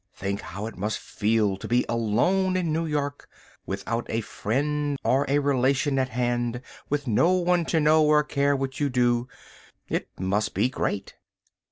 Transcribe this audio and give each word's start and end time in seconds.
Think 0.15 0.41
how 0.41 0.65
it 0.65 0.79
must 0.79 0.97
feel 0.97 1.57
to 1.57 1.67
be 1.67 1.85
alone 1.87 2.57
in 2.57 2.73
New 2.73 2.87
York, 2.87 3.29
without 3.67 4.07
a 4.09 4.21
friend 4.21 4.97
or 5.03 5.27
a 5.29 5.37
relation 5.37 5.99
at 5.99 6.09
hand, 6.09 6.63
with 6.89 7.05
no 7.05 7.33
one 7.33 7.65
to 7.65 7.79
know 7.79 8.03
or 8.03 8.23
care 8.23 8.55
what 8.55 8.79
you 8.79 8.89
do. 8.89 9.27
It 9.87 10.07
must 10.19 10.55
be 10.55 10.69
great! 10.69 11.13